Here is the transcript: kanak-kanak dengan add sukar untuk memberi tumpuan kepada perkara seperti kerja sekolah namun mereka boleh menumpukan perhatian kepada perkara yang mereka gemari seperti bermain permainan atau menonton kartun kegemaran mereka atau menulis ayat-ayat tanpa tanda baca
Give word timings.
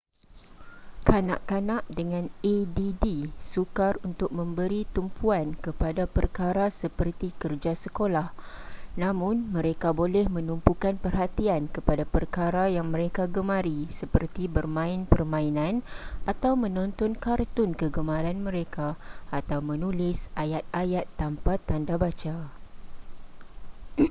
kanak-kanak 1.07 1.83
dengan 1.97 2.25
add 2.41 3.05
sukar 3.51 3.93
untuk 4.07 4.29
memberi 4.39 4.81
tumpuan 4.95 5.47
kepada 5.65 6.03
perkara 6.15 6.65
seperti 6.81 7.27
kerja 7.41 7.73
sekolah 7.83 8.27
namun 9.03 9.35
mereka 9.55 9.89
boleh 10.01 10.25
menumpukan 10.35 10.95
perhatian 11.03 11.61
kepada 11.75 12.01
perkara 12.15 12.63
yang 12.75 12.87
mereka 12.95 13.23
gemari 13.35 13.79
seperti 13.99 14.43
bermain 14.55 14.99
permainan 15.13 15.75
atau 16.31 16.51
menonton 16.63 17.11
kartun 17.25 17.71
kegemaran 17.81 18.37
mereka 18.47 18.87
atau 19.39 19.59
menulis 19.69 20.19
ayat-ayat 20.43 21.05
tanpa 21.21 21.53
tanda 21.69 21.95
baca 22.03 22.35